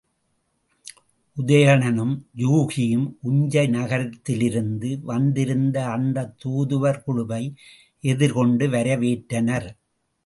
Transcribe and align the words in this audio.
உதயணனும் 1.37 2.13
யூகியும் 2.37 3.05
உஞ்சை 3.23 3.69
நகரத்திலிருந்து 3.69 4.99
வந்திருந்த 5.01 5.85
அந்தத் 5.87 6.35
தூதுவர் 6.39 7.03
குழுவை 7.03 7.43
எதிர்கொண்டு 8.03 8.67
வரவேற்றனர். 8.67 9.69